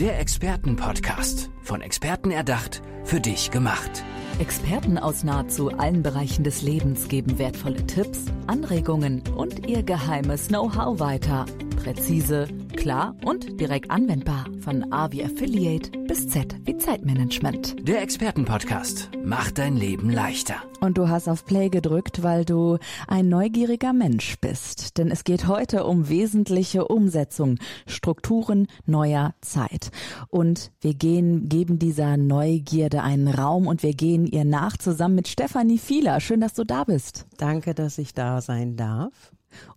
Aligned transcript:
Der 0.00 0.20
Expertenpodcast. 0.20 1.48
Von 1.62 1.80
Experten 1.80 2.30
erdacht, 2.30 2.82
für 3.04 3.18
dich 3.18 3.50
gemacht. 3.50 4.04
Experten 4.38 4.98
aus 4.98 5.24
nahezu 5.24 5.70
allen 5.70 6.02
Bereichen 6.02 6.44
des 6.44 6.60
Lebens 6.60 7.08
geben 7.08 7.38
wertvolle 7.38 7.86
Tipps, 7.86 8.26
Anregungen 8.46 9.22
und 9.34 9.66
ihr 9.66 9.82
geheimes 9.82 10.48
Know-how 10.48 11.00
weiter. 11.00 11.46
Präzise, 11.86 12.48
klar 12.74 13.14
und 13.24 13.60
direkt 13.60 13.92
anwendbar. 13.92 14.46
Von 14.58 14.92
A 14.92 15.12
wie 15.12 15.22
Affiliate 15.22 15.96
bis 16.08 16.26
Z 16.26 16.56
wie 16.64 16.76
Zeitmanagement. 16.76 17.76
Der 17.86 18.02
Expertenpodcast 18.02 19.10
macht 19.24 19.58
dein 19.58 19.76
Leben 19.76 20.10
leichter. 20.10 20.56
Und 20.80 20.98
du 20.98 21.08
hast 21.08 21.28
auf 21.28 21.44
Play 21.44 21.68
gedrückt, 21.68 22.24
weil 22.24 22.44
du 22.44 22.78
ein 23.06 23.28
neugieriger 23.28 23.92
Mensch 23.92 24.34
bist. 24.40 24.98
Denn 24.98 25.12
es 25.12 25.22
geht 25.22 25.46
heute 25.46 25.84
um 25.84 26.08
wesentliche 26.08 26.88
Umsetzung, 26.88 27.56
Strukturen 27.86 28.66
neuer 28.86 29.36
Zeit. 29.40 29.92
Und 30.26 30.72
wir 30.80 30.94
gehen, 30.94 31.48
geben 31.48 31.78
dieser 31.78 32.16
Neugierde 32.16 33.04
einen 33.04 33.28
Raum 33.28 33.68
und 33.68 33.84
wir 33.84 33.94
gehen 33.94 34.26
ihr 34.26 34.44
nach 34.44 34.76
zusammen 34.76 35.14
mit 35.14 35.28
Stefanie 35.28 35.78
Fieler. 35.78 36.18
Schön, 36.18 36.40
dass 36.40 36.54
du 36.54 36.64
da 36.64 36.82
bist. 36.82 37.26
Danke, 37.38 37.74
dass 37.74 37.98
ich 37.98 38.12
da 38.12 38.40
sein 38.40 38.74
darf. 38.74 39.12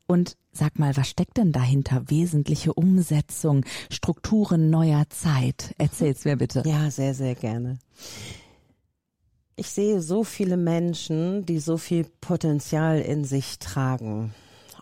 Und 0.08 0.38
sag 0.52 0.80
mal, 0.80 0.96
was 0.98 1.10
steckt 1.10 1.38
denn 1.38 1.52
dahinter? 1.52 2.04
Wesentliche 2.10 2.74
Umsetzung, 2.74 3.66
Strukturen 3.92 4.70
neuer 4.70 5.10
Zeit. 5.10 5.74
Erzähl's 5.78 6.26
mir 6.26 6.38
bitte. 6.38 6.64
Ja, 6.66 6.90
sehr, 6.90 7.14
sehr 7.14 7.36
gerne. 7.36 7.80
Ich 9.55 9.70
sehe 9.70 10.02
so 10.02 10.24
viele 10.24 10.58
Menschen, 10.58 11.46
die 11.46 11.60
so 11.60 11.78
viel 11.78 12.05
Potenzial 12.22 13.00
in 13.02 13.26
sich 13.26 13.60
tragen 13.60 14.34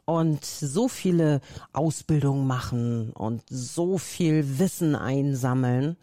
und 0.06 0.46
so 0.46 0.88
viele 0.88 1.42
Ausbildungen 1.74 2.48
machen 2.48 3.12
und 3.12 3.42
so 3.50 3.98
viel 3.98 4.60
Wissen 4.60 4.96
einsammeln. 4.96 5.98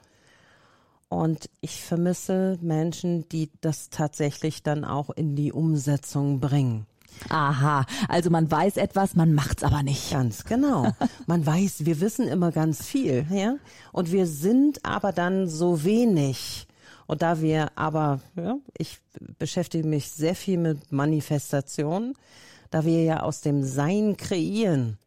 Und 1.09 1.49
ich 1.61 1.83
vermisse 1.83 2.59
Menschen, 2.61 3.29
die 3.29 3.51
das 3.61 3.89
tatsächlich 3.89 4.63
dann 4.63 4.85
auch 4.85 5.11
in 5.11 5.37
die 5.37 5.53
Umsetzung 5.53 6.41
bringen. 6.41 6.87
Aha, 7.29 7.87
also 8.09 8.31
man 8.31 8.51
weiß 8.51 8.77
etwas, 8.77 9.15
man 9.15 9.35
macht's 9.35 9.63
aber 9.63 9.83
nicht. 9.83 10.11
Ganz 10.11 10.45
genau. 10.45 10.93
Man 11.27 11.45
weiß, 11.45 11.87
wir 11.87 12.01
wissen 12.01 12.29
immer 12.29 12.53
ganz 12.53 12.85
viel, 12.85 13.27
ja? 13.31 13.57
Und 13.93 14.13
wir 14.13 14.27
sind 14.27 14.85
aber 14.85 15.13
dann 15.13 15.49
so 15.49 15.85
wenig. 15.85 16.67
Und 17.07 17.23
da 17.23 17.41
wir 17.41 17.73
aber, 17.77 18.21
ja, 18.37 18.57
ich 18.79 18.99
beschäftige 19.39 19.87
mich 19.87 20.11
sehr 20.11 20.35
viel 20.35 20.59
mit 20.59 20.93
Manifestation, 20.93 22.15
da 22.71 22.85
wir 22.85 23.03
ja 23.03 23.23
aus 23.23 23.41
dem 23.41 23.63
Sein 23.63 24.17
kreieren, 24.17 24.99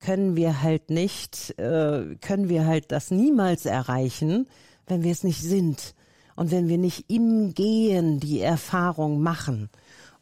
können 0.00 0.36
wir 0.36 0.62
halt 0.62 0.90
nicht, 0.90 1.58
äh, 1.58 2.16
können 2.20 2.48
wir 2.48 2.66
halt 2.66 2.92
das 2.92 3.10
niemals 3.10 3.66
erreichen, 3.66 4.46
wenn 4.86 5.02
wir 5.02 5.12
es 5.12 5.24
nicht 5.24 5.42
sind 5.42 5.94
und 6.36 6.50
wenn 6.50 6.68
wir 6.68 6.78
nicht 6.78 7.10
im 7.10 7.54
Gehen 7.54 8.20
die 8.20 8.40
Erfahrung 8.40 9.20
machen. 9.22 9.68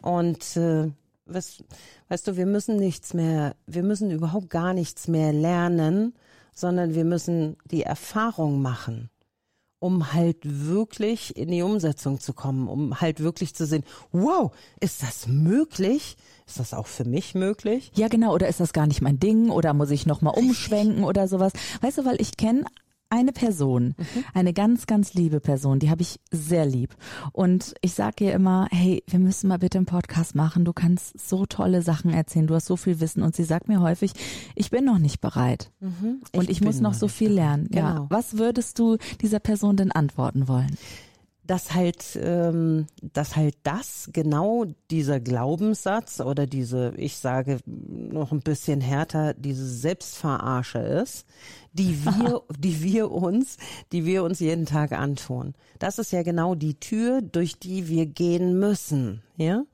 Und 0.01 0.57
äh, 0.57 0.91
weißt, 1.27 1.65
weißt 2.09 2.29
du, 2.29 2.37
wir 2.37 2.47
müssen 2.47 2.77
nichts 2.77 3.15
mehr, 3.15 3.57
wir 3.67 3.83
müssen 3.83 4.11
überhaupt 4.11 4.51
gar 4.51 4.75
nichts 4.75 5.09
mehr 5.09 5.33
lernen, 5.33 6.15
sondern 6.55 6.95
wir 6.95 7.05
müssen 7.05 7.57
die 7.71 7.83
Erfahrung 7.83 8.63
machen, 8.63 9.11
um 9.79 10.13
halt 10.13 10.39
wirklich 10.43 11.37
in 11.37 11.51
die 11.51 11.63
Umsetzung 11.63 12.21
zu 12.21 12.33
kommen, 12.33 12.69
um 12.69 13.01
halt 13.01 13.21
wirklich 13.21 13.55
zu 13.55 13.67
sehen, 13.67 13.85
wow, 14.13 14.53
ist 14.81 15.03
das 15.03 15.27
möglich? 15.27 16.17
Ist 16.47 16.61
das 16.61 16.75
auch 16.75 16.87
für 16.87 17.05
mich 17.05 17.35
möglich? 17.35 17.91
Ja, 17.95 18.09
genau. 18.09 18.35
Oder 18.35 18.49
ist 18.49 18.61
das 18.61 18.73
gar 18.73 18.87
nicht 18.87 19.01
mein 19.01 19.19
Ding? 19.19 19.51
Oder 19.51 19.73
muss 19.73 19.91
ich 19.91 20.07
nochmal 20.07 20.35
umschwenken 20.37 21.05
oder 21.05 21.27
sowas? 21.27 21.53
Weißt 21.81 21.99
du, 21.99 22.05
weil 22.05 22.21
ich 22.21 22.37
kenne 22.37 22.65
eine 23.15 23.33
Person, 23.33 23.95
mhm. 23.97 24.25
eine 24.35 24.53
ganz, 24.53 24.87
ganz 24.87 25.15
liebe 25.15 25.41
Person, 25.41 25.79
die 25.79 25.91
habe 25.91 26.03
ich 26.03 26.19
sehr 26.31 26.67
lieb. 26.67 26.95
Und 27.33 27.75
ich 27.81 27.95
sage 27.95 28.25
ihr 28.25 28.33
immer, 28.33 28.67
hey, 28.71 29.03
wir 29.07 29.19
müssen 29.19 29.49
mal 29.49 29.59
bitte 29.59 29.79
einen 29.79 29.87
Podcast 29.87 30.35
machen. 30.35 30.65
Du 30.65 30.73
kannst 30.73 31.19
so 31.19 31.47
tolle 31.47 31.83
Sachen 31.83 32.13
erzählen, 32.13 32.47
du 32.47 32.55
hast 32.55 32.67
so 32.67 32.77
viel 32.77 33.01
Wissen. 33.01 33.23
Und 33.23 33.37
sie 33.37 33.45
sagt 33.45 33.69
mir 33.69 33.81
häufig, 33.81 34.13
ich 34.55 34.71
bin 34.71 34.85
noch 34.85 34.99
nicht 34.99 35.21
bereit. 35.21 35.71
Mhm. 35.81 36.23
Ich 36.33 36.39
und 36.39 36.51
ich 36.51 36.61
muss 36.61 36.81
noch 36.81 36.95
so 36.95 37.09
viel 37.09 37.31
lernen. 37.31 37.69
Genau. 37.71 37.87
Ja. 37.87 38.07
Was 38.09 38.37
würdest 38.37 38.79
du 38.79 38.97
dieser 39.21 39.41
Person 39.41 39.77
denn 39.77 39.93
antworten 39.93 40.49
wollen? 40.49 40.77
Dass 41.47 41.75
halt, 41.75 42.19
ähm, 42.21 42.87
dass 43.03 43.37
halt 43.37 43.57
das 43.63 44.09
genau 44.13 44.65
dieser 44.91 45.21
Glaubenssatz 45.21 46.21
oder 46.21 46.47
diese, 46.47 46.95
ich 46.97 47.17
sage 47.17 47.59
noch 47.67 48.33
ein 48.33 48.41
bisschen 48.41 48.81
härter, 48.81 49.35
diese 49.35 49.67
Selbstverarsche 49.67 50.79
ist, 50.79 51.27
die 51.73 52.05
wir, 52.05 52.43
die 52.59 52.83
wir 52.83 53.11
uns, 53.11 53.59
die 53.93 54.07
wir 54.07 54.25
uns 54.25 54.41
jeden 54.41 54.67
Tag 54.67 54.93
antun. 54.93 55.55
Das 55.79 55.99
ist 55.99 56.13
ja 56.13 56.23
genau 56.23 56.55
die 56.55 56.75
Tür, 56.81 57.21
durch 57.21 57.59
die 57.59 57.89
wir 57.89 58.07
gehen 58.07 58.59
müssen, 58.59 59.23
ja? 59.37 59.65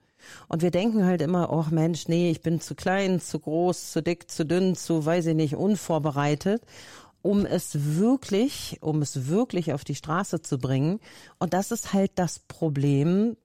Und 0.48 0.60
wir 0.60 0.70
denken 0.70 1.06
halt 1.06 1.22
immer, 1.22 1.50
oh 1.50 1.64
Mensch, 1.70 2.06
nee, 2.06 2.31
ich 2.31 2.42
bin 2.42 2.60
zu 2.60 2.75
klein, 2.75 3.20
zu 3.20 3.38
groß, 3.38 3.91
zu 3.91 4.02
dick, 4.02 4.31
zu 4.31 4.44
dünn, 4.44 4.76
zu, 4.76 5.04
weiß 5.04 5.26
ich 5.26 5.34
nicht, 5.34 5.56
unvorbereitet 5.56 6.62
um 7.22 7.47
es 7.47 7.97
wirklich, 7.97 8.78
um 8.81 9.03
es 9.03 9.28
wirklich 9.28 9.72
auf 9.72 9.84
die 9.84 9.94
Straße 9.94 10.42
zu 10.42 10.58
bringen. 10.58 11.00
Und 11.38 11.53
das 11.54 11.70
ist 11.70 11.92
halt 11.92 12.12
das 12.16 12.38
Problem, 12.38 13.36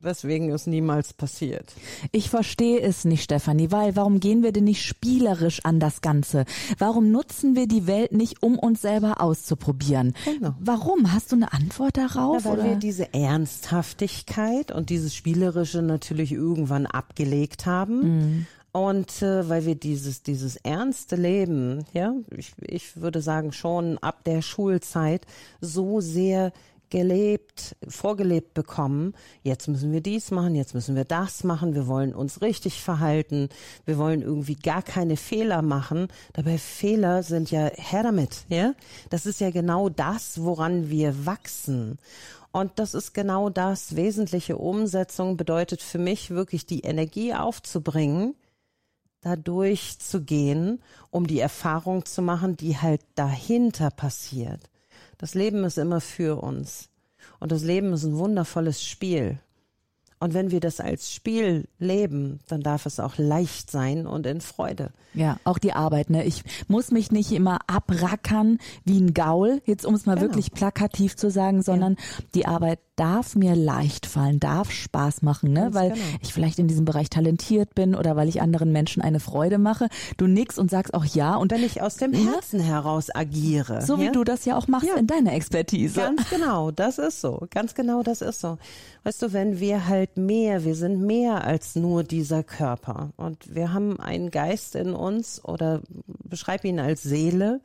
weswegen 0.00 0.50
es 0.50 0.66
niemals 0.66 1.12
passiert. 1.12 1.72
Ich 2.10 2.30
verstehe 2.30 2.80
es 2.80 3.04
nicht, 3.04 3.22
Stefanie, 3.22 3.70
weil 3.70 3.96
warum 3.96 4.20
gehen 4.20 4.42
wir 4.42 4.52
denn 4.52 4.64
nicht 4.64 4.84
spielerisch 4.84 5.64
an 5.64 5.80
das 5.80 6.00
Ganze? 6.00 6.44
Warum 6.78 7.10
nutzen 7.10 7.54
wir 7.54 7.66
die 7.66 7.86
Welt 7.86 8.12
nicht, 8.12 8.42
um 8.42 8.58
uns 8.58 8.82
selber 8.82 9.20
auszuprobieren? 9.20 10.14
Genau. 10.24 10.54
Warum? 10.60 11.12
Hast 11.12 11.32
du 11.32 11.36
eine 11.36 11.52
Antwort 11.52 11.96
darauf? 11.96 12.44
Ja, 12.44 12.50
weil 12.50 12.58
oder? 12.58 12.68
wir 12.70 12.76
diese 12.76 13.12
Ernsthaftigkeit 13.14 14.72
und 14.72 14.90
dieses 14.90 15.14
Spielerische 15.14 15.82
natürlich 15.82 16.32
irgendwann 16.32 16.86
abgelegt 16.86 17.66
haben. 17.66 18.00
Mhm. 18.00 18.46
Und 18.72 19.20
äh, 19.20 19.48
weil 19.48 19.66
wir 19.66 19.74
dieses, 19.74 20.22
dieses 20.22 20.56
ernste 20.56 21.16
Leben, 21.16 21.84
ja, 21.92 22.14
ich, 22.34 22.52
ich 22.62 22.96
würde 22.96 23.20
sagen 23.20 23.52
schon 23.52 23.98
ab 23.98 24.24
der 24.24 24.40
Schulzeit 24.40 25.26
so 25.60 26.00
sehr 26.00 26.52
gelebt, 26.92 27.74
vorgelebt 27.88 28.52
bekommen. 28.52 29.14
Jetzt 29.42 29.66
müssen 29.66 29.92
wir 29.92 30.02
dies 30.02 30.30
machen, 30.30 30.54
jetzt 30.54 30.74
müssen 30.74 30.94
wir 30.94 31.06
das 31.06 31.42
machen, 31.42 31.74
wir 31.74 31.86
wollen 31.86 32.14
uns 32.14 32.42
richtig 32.42 32.82
verhalten, 32.82 33.48
wir 33.86 33.96
wollen 33.96 34.20
irgendwie 34.20 34.56
gar 34.56 34.82
keine 34.82 35.16
Fehler 35.16 35.62
machen. 35.62 36.08
Dabei 36.34 36.58
Fehler 36.58 37.22
sind 37.22 37.50
ja 37.50 37.70
her 37.74 38.02
damit, 38.02 38.44
ja. 38.48 38.74
Das 39.08 39.24
ist 39.24 39.40
ja 39.40 39.50
genau 39.50 39.88
das, 39.88 40.42
woran 40.42 40.90
wir 40.90 41.24
wachsen. 41.24 41.98
Und 42.52 42.72
das 42.78 42.92
ist 42.92 43.14
genau 43.14 43.48
das. 43.48 43.96
Wesentliche 43.96 44.58
Umsetzung 44.58 45.38
bedeutet 45.38 45.80
für 45.80 45.98
mich 45.98 46.28
wirklich 46.30 46.66
die 46.66 46.80
Energie 46.80 47.32
aufzubringen, 47.32 48.34
da 49.22 49.36
durchzugehen, 49.36 50.82
um 51.10 51.26
die 51.26 51.40
Erfahrung 51.40 52.04
zu 52.04 52.20
machen, 52.20 52.56
die 52.56 52.76
halt 52.76 53.00
dahinter 53.14 53.90
passiert. 53.90 54.68
Das 55.16 55.34
Leben 55.34 55.64
ist 55.64 55.78
immer 55.78 56.00
für 56.00 56.42
uns. 56.42 56.90
Und 57.38 57.52
das 57.52 57.62
Leben 57.62 57.92
ist 57.92 58.04
ein 58.04 58.18
wundervolles 58.18 58.84
Spiel. 58.84 59.38
Und 60.22 60.34
wenn 60.34 60.52
wir 60.52 60.60
das 60.60 60.78
als 60.78 61.12
Spiel 61.12 61.66
leben, 61.80 62.38
dann 62.48 62.62
darf 62.62 62.86
es 62.86 63.00
auch 63.00 63.18
leicht 63.18 63.70
sein 63.70 64.06
und 64.06 64.24
in 64.24 64.40
Freude. 64.40 64.92
Ja, 65.14 65.36
auch 65.44 65.58
die 65.58 65.72
Arbeit. 65.72 66.10
Ne? 66.10 66.24
Ich 66.24 66.42
muss 66.68 66.90
mich 66.90 67.10
nicht 67.10 67.32
immer 67.32 67.58
abrackern 67.66 68.58
wie 68.84 68.98
ein 68.98 69.12
Gaul, 69.12 69.60
jetzt 69.66 69.84
um 69.84 69.94
es 69.94 70.06
mal 70.06 70.14
genau. 70.14 70.28
wirklich 70.28 70.52
plakativ 70.52 71.16
zu 71.16 71.30
sagen, 71.30 71.62
sondern 71.62 71.94
ja. 71.94 72.24
die 72.34 72.46
Arbeit 72.46 72.78
darf 72.96 73.34
mir 73.34 73.56
leicht 73.56 74.06
fallen, 74.06 74.38
darf 74.38 74.70
Spaß 74.70 75.22
machen, 75.22 75.52
ne? 75.52 75.70
weil 75.72 75.90
genau. 75.90 76.04
ich 76.22 76.32
vielleicht 76.32 76.58
in 76.58 76.68
diesem 76.68 76.84
Bereich 76.84 77.10
talentiert 77.10 77.74
bin 77.74 77.94
oder 77.94 78.16
weil 78.16 78.28
ich 78.28 78.40
anderen 78.40 78.72
Menschen 78.72 79.02
eine 79.02 79.20
Freude 79.20 79.58
mache. 79.58 79.88
Du 80.16 80.26
nix 80.26 80.58
und 80.58 80.70
sagst 80.70 80.94
auch 80.94 81.04
ja. 81.04 81.36
Und 81.36 81.52
wenn 81.52 81.64
ich 81.64 81.82
aus 81.82 81.96
dem 81.96 82.12
Herzen 82.12 82.60
ja? 82.60 82.66
heraus 82.66 83.14
agiere. 83.14 83.82
So 83.82 83.98
wie 83.98 84.10
du 84.10 84.24
das 84.24 84.44
ja 84.44 84.56
auch 84.56 84.68
machst 84.68 84.88
ja. 84.88 84.96
in 84.96 85.06
deiner 85.06 85.32
Expertise. 85.32 86.00
Ganz 86.00 86.30
genau, 86.30 86.70
das 86.70 86.98
ist 86.98 87.20
so. 87.20 87.46
Ganz 87.50 87.74
genau, 87.74 88.02
das 88.02 88.22
ist 88.22 88.40
so. 88.40 88.58
Weißt 89.04 89.20
du, 89.22 89.32
wenn 89.32 89.58
wir 89.58 89.88
halt 89.88 90.11
mehr, 90.16 90.64
wir 90.64 90.74
sind 90.74 91.00
mehr 91.02 91.44
als 91.44 91.76
nur 91.76 92.04
dieser 92.04 92.42
Körper 92.42 93.10
und 93.16 93.54
wir 93.54 93.72
haben 93.72 93.98
einen 94.00 94.30
Geist 94.30 94.74
in 94.74 94.94
uns 94.94 95.44
oder 95.44 95.82
beschreib 96.24 96.64
ihn 96.64 96.80
als 96.80 97.02
Seele 97.02 97.60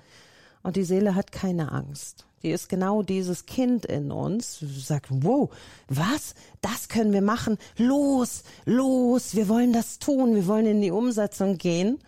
und 0.64 0.76
die 0.76 0.84
Seele 0.84 1.16
hat 1.16 1.32
keine 1.32 1.72
Angst. 1.72 2.26
Die 2.44 2.52
ist 2.52 2.70
genau 2.70 3.02
dieses 3.02 3.46
Kind 3.46 3.86
in 3.86 4.12
uns, 4.12 4.60
sagt, 4.60 5.08
wow, 5.10 5.50
was? 5.88 6.36
Das 6.62 6.88
können 6.88 7.12
wir 7.12 7.22
machen. 7.22 7.58
Los, 7.78 8.44
los, 8.66 9.36
wir 9.36 9.50
wollen 9.50 9.74
das 9.74 10.00
tun, 10.00 10.36
wir 10.36 10.46
wollen 10.46 10.68
in 10.68 10.82
die 10.82 10.92
Umsetzung 10.92 11.58
gehen. 11.58 12.00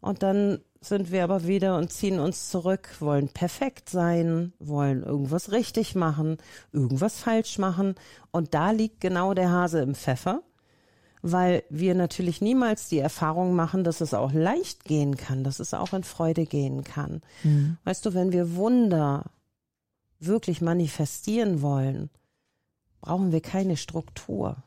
Und 0.00 0.22
dann 0.22 0.60
sind 0.88 1.10
wir 1.10 1.24
aber 1.24 1.46
wieder 1.46 1.76
und 1.76 1.92
ziehen 1.92 2.18
uns 2.18 2.50
zurück, 2.50 2.96
wollen 3.00 3.28
perfekt 3.28 3.90
sein, 3.90 4.52
wollen 4.58 5.02
irgendwas 5.02 5.52
richtig 5.52 5.94
machen, 5.94 6.38
irgendwas 6.72 7.18
falsch 7.18 7.58
machen. 7.58 7.94
Und 8.30 8.54
da 8.54 8.70
liegt 8.70 9.00
genau 9.00 9.34
der 9.34 9.50
Hase 9.50 9.80
im 9.80 9.94
Pfeffer 9.94 10.42
weil 11.32 11.64
wir 11.70 11.94
natürlich 11.94 12.40
niemals 12.40 12.88
die 12.88 12.98
Erfahrung 12.98 13.54
machen, 13.54 13.82
dass 13.82 14.00
es 14.00 14.14
auch 14.14 14.32
leicht 14.32 14.84
gehen 14.84 15.16
kann, 15.16 15.42
dass 15.42 15.58
es 15.58 15.74
auch 15.74 15.92
in 15.92 16.04
Freude 16.04 16.46
gehen 16.46 16.84
kann. 16.84 17.20
Mhm. 17.42 17.78
Weißt 17.84 18.06
du, 18.06 18.14
wenn 18.14 18.32
wir 18.32 18.54
Wunder 18.54 19.24
wirklich 20.20 20.60
manifestieren 20.60 21.62
wollen, 21.62 22.10
brauchen 23.00 23.32
wir 23.32 23.40
keine 23.40 23.76
Struktur. 23.76 24.62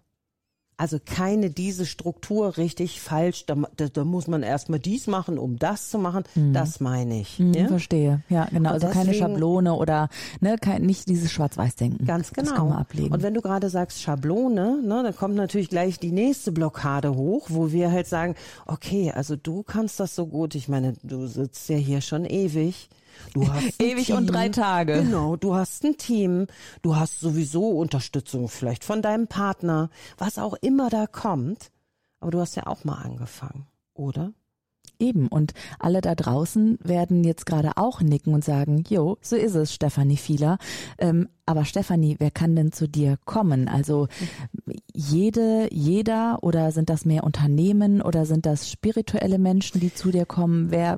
Also 0.79 0.97
keine 1.03 1.49
diese 1.49 1.85
Struktur 1.85 2.55
richtig 2.55 3.01
falsch, 3.01 3.45
da, 3.45 3.55
da, 3.75 3.89
da 3.89 4.05
muss 4.05 4.27
man 4.27 4.43
erstmal 4.43 4.79
dies 4.79 5.07
machen, 5.07 5.37
um 5.37 5.59
das 5.59 5.89
zu 5.89 5.99
machen. 5.99 6.23
Mhm. 6.35 6.53
Das 6.53 6.79
meine 6.79 7.19
ich. 7.19 7.37
Mhm, 7.37 7.53
ja? 7.53 7.67
Verstehe. 7.67 8.23
Ja, 8.29 8.45
genau. 8.45 8.59
Und 8.59 8.67
also 8.67 8.87
deswegen, 8.87 9.05
keine 9.07 9.17
Schablone 9.17 9.73
oder 9.73 10.07
ne, 10.39 10.55
kein, 10.57 10.83
nicht 10.83 11.09
dieses 11.09 11.33
Schwarz-Weiß-Denken. 11.33 12.05
Ganz 12.05 12.31
genau. 12.31 12.47
Das 12.47 12.57
kann 12.57 12.69
man 12.69 12.77
ablegen. 12.77 13.13
Und 13.13 13.23
wenn 13.23 13.33
du 13.33 13.41
gerade 13.41 13.69
sagst 13.69 14.01
Schablone, 14.01 14.81
ne, 14.81 15.03
dann 15.03 15.13
kommt 15.13 15.35
natürlich 15.35 15.67
gleich 15.67 15.99
die 15.99 16.13
nächste 16.13 16.53
Blockade 16.53 17.13
hoch, 17.13 17.47
wo 17.49 17.73
wir 17.73 17.91
halt 17.91 18.07
sagen, 18.07 18.35
okay, 18.65 19.11
also 19.13 19.35
du 19.35 19.63
kannst 19.63 19.99
das 19.99 20.15
so 20.15 20.27
gut. 20.27 20.55
Ich 20.55 20.69
meine, 20.69 20.93
du 21.03 21.27
sitzt 21.27 21.67
ja 21.67 21.75
hier 21.75 21.99
schon 21.99 22.23
ewig. 22.23 22.87
Du 23.33 23.51
hast 23.51 23.81
ewig 23.81 24.07
Team. 24.07 24.17
und 24.17 24.27
drei 24.27 24.49
Tage. 24.49 25.03
Genau, 25.03 25.35
du 25.35 25.55
hast 25.55 25.83
ein 25.83 25.97
Team, 25.97 26.47
du 26.81 26.95
hast 26.95 27.19
sowieso 27.19 27.69
Unterstützung 27.69 28.47
vielleicht 28.47 28.83
von 28.83 29.01
deinem 29.01 29.27
Partner, 29.27 29.89
was 30.17 30.37
auch 30.37 30.55
immer 30.61 30.89
da 30.89 31.07
kommt. 31.07 31.71
Aber 32.19 32.31
du 32.31 32.39
hast 32.39 32.55
ja 32.55 32.67
auch 32.67 32.83
mal 32.83 33.01
angefangen, 33.01 33.67
oder? 33.93 34.33
Eben. 35.01 35.27
Und 35.27 35.53
alle 35.79 36.01
da 36.01 36.13
draußen 36.13 36.77
werden 36.83 37.23
jetzt 37.23 37.45
gerade 37.45 37.71
auch 37.77 38.01
nicken 38.01 38.33
und 38.33 38.43
sagen, 38.43 38.83
jo, 38.89 39.17
so 39.21 39.37
ist 39.37 39.55
es, 39.55 39.73
Stefanie 39.73 40.17
Fieler. 40.17 40.57
Ähm, 40.97 41.29
aber 41.45 41.63
Stefanie, 41.63 42.17
wer 42.19 42.31
kann 42.31 42.55
denn 42.55 42.73
zu 42.73 42.87
dir 42.87 43.17
kommen? 43.23 43.69
Also 43.69 44.07
jede, 44.93 45.69
jeder 45.71 46.39
oder 46.41 46.73
sind 46.73 46.89
das 46.89 47.05
mehr 47.05 47.23
Unternehmen 47.23 48.01
oder 48.01 48.25
sind 48.25 48.45
das 48.45 48.69
spirituelle 48.69 49.39
Menschen, 49.39 49.79
die 49.79 49.93
zu 49.93 50.11
dir 50.11 50.25
kommen? 50.25 50.69
Wer, 50.69 50.97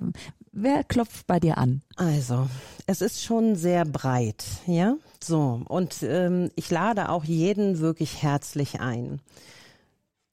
Wer 0.53 0.83
klopft 0.83 1.27
bei 1.27 1.39
dir 1.39 1.57
an? 1.57 1.81
Also, 1.95 2.47
es 2.85 3.01
ist 3.01 3.23
schon 3.23 3.55
sehr 3.55 3.85
breit, 3.85 4.43
ja. 4.67 4.95
So, 5.23 5.61
und 5.67 6.03
ähm, 6.03 6.51
ich 6.55 6.69
lade 6.69 7.09
auch 7.09 7.23
jeden 7.23 7.79
wirklich 7.79 8.21
herzlich 8.21 8.81
ein. 8.81 9.21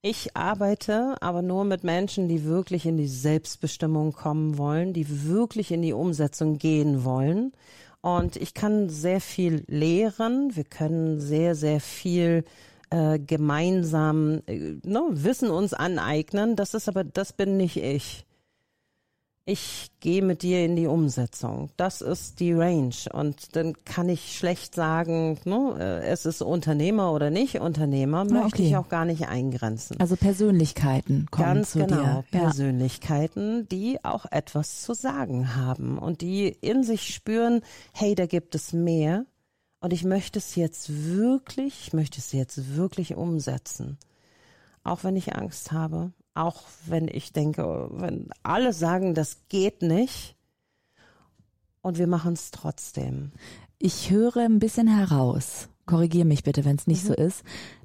Ich 0.03 0.37
arbeite 0.37 1.17
aber 1.21 1.43
nur 1.43 1.65
mit 1.65 1.85
Menschen, 1.85 2.29
die 2.29 2.45
wirklich 2.45 2.87
in 2.87 2.97
die 2.97 3.09
Selbstbestimmung 3.09 4.13
kommen 4.13 4.59
wollen, 4.59 4.93
die 4.93 5.27
wirklich 5.27 5.71
in 5.71 5.83
die 5.83 5.93
Umsetzung 5.93 6.59
gehen 6.59 7.05
wollen. 7.05 7.53
Und 8.01 8.37
ich 8.37 8.55
kann 8.55 8.89
sehr 8.89 9.21
viel 9.21 9.65
lehren. 9.67 10.57
Wir 10.57 10.65
können 10.65 11.21
sehr, 11.21 11.55
sehr 11.55 11.81
viel 11.81 12.45
äh, 12.91 13.19
gemeinsam 13.19 14.41
äh, 14.47 14.77
no, 14.85 15.11
ne, 15.11 15.25
Wissen 15.25 15.51
uns 15.51 15.75
aneignen. 15.75 16.57
Das 16.57 16.75
ist 16.75 16.89
aber, 16.89 17.05
das 17.05 17.33
bin 17.33 17.57
nicht 17.57 17.77
ich 17.77 18.25
ich 19.49 19.91
gehe 20.01 20.21
mit 20.21 20.43
dir 20.43 20.63
in 20.63 20.77
die 20.77 20.87
Umsetzung. 20.87 21.71
Das 21.79 22.03
ist 22.03 22.39
die 22.39 22.53
Range. 22.53 22.95
Und 23.13 23.57
dann 23.57 23.73
kann 23.85 24.11
ich 24.11 24.37
schlecht 24.37 24.75
sagen, 24.75 25.39
ne, 25.47 25.75
äh, 25.79 26.07
es 26.07 26.27
ist 26.27 26.43
Unternehmer 26.43 27.15
oder 27.15 27.31
nicht 27.31 27.59
Unternehmer, 27.59 28.23
okay. 28.23 28.35
möchte 28.35 28.63
ich 28.63 28.77
auch 28.77 28.91
gar 28.91 29.07
nicht 29.07 29.27
eingrenzen. 29.27 29.99
Also 30.01 30.17
Persönlichkeiten 30.17 31.29
kommen 31.31 31.55
Ganz 31.55 31.73
zu 31.73 31.79
genau, 31.79 31.97
dir. 31.97 32.25
Persönlichkeiten, 32.31 33.67
die 33.71 34.05
auch 34.05 34.27
etwas 34.31 34.83
zu 34.83 34.93
sagen 34.93 35.57
haben 35.57 35.97
und 35.97 36.21
die 36.21 36.49
in 36.49 36.85
sich 36.85 37.15
spüren, 37.15 37.63
hey, 37.95 38.15
da 38.15 38.27
gibt 38.27 38.55
es 38.55 38.75
mehr. 38.75 39.25
Und 39.81 39.95
ich 39.95 40.05
möchte 40.05 40.41
es 40.41 40.57
jetzt 40.57 40.91
wirklich, 40.91 41.87
ich 41.87 41.93
möchte 41.95 42.19
es 42.19 42.33
jetzt 42.33 42.77
wirklich 42.77 43.15
umsetzen. 43.15 43.97
Auch 44.85 45.05
wenn 45.05 45.17
ich 45.17 45.37
Angst 45.37 45.73
habe, 45.73 46.13
auch 46.39 46.63
wenn 46.87 47.09
ich 47.09 47.33
denke, 47.33 47.89
wenn 47.91 48.31
alle 48.43 48.73
sagen, 48.73 49.15
das 49.15 49.39
geht 49.49 49.83
nicht 49.83 50.37
und 51.83 51.99
wir 51.99 52.07
machen 52.07 52.35
es 52.35 52.51
trotzdem. 52.51 53.33
Ich 53.79 54.11
höre 54.11 54.39
ein 54.39 54.59
bisschen 54.59 54.89
heraus, 54.89 55.69
korrigiere 55.87 56.27
mich 56.27 56.45
bitte, 56.45 56.65
wenn 56.65 56.77
es 56.77 56.87
nicht 56.87 57.05
mhm. 57.05 57.09
so 57.09 57.15
ist, 57.15 57.43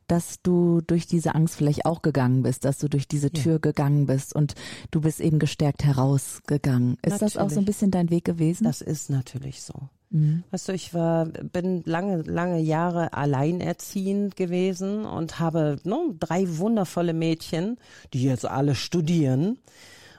dass 0.07 0.41
du 0.41 0.81
durch 0.81 1.07
diese 1.07 1.33
Angst 1.33 1.55
vielleicht 1.55 1.85
auch 1.85 2.01
gegangen 2.01 2.43
bist, 2.43 2.65
dass 2.65 2.77
du 2.77 2.87
durch 2.87 3.07
diese 3.07 3.31
Tür 3.31 3.53
ja. 3.53 3.57
gegangen 3.59 4.05
bist 4.05 4.35
und 4.35 4.53
du 4.91 5.01
bist 5.01 5.19
eben 5.19 5.39
gestärkt 5.39 5.83
herausgegangen. 5.83 6.97
Ist 7.01 7.13
natürlich. 7.13 7.33
das 7.33 7.37
auch 7.37 7.49
so 7.49 7.59
ein 7.59 7.65
bisschen 7.65 7.89
dein 7.89 8.09
Weg 8.09 8.25
gewesen? 8.25 8.65
Das 8.65 8.81
ist 8.81 9.09
natürlich 9.09 9.63
so. 9.63 9.73
Mhm. 10.13 10.43
Weißt 10.51 10.69
du, 10.69 10.73
ich 10.73 10.93
war, 10.93 11.25
bin 11.25 11.81
lange, 11.85 12.21
lange 12.21 12.59
Jahre 12.59 13.13
alleinerziehend 13.13 14.35
gewesen 14.35 15.05
und 15.05 15.39
habe 15.39 15.77
ne, 15.83 15.97
drei 16.19 16.45
wundervolle 16.57 17.13
Mädchen, 17.13 17.77
die 18.13 18.23
jetzt 18.23 18.45
alle 18.45 18.75
studieren. 18.75 19.57